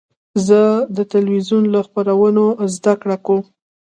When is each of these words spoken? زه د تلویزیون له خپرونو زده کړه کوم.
زه 0.47 0.59
د 0.95 0.99
تلویزیون 1.13 1.63
له 1.73 1.79
خپرونو 1.87 2.45
زده 2.75 2.93
کړه 3.01 3.17
کوم. 3.25 3.41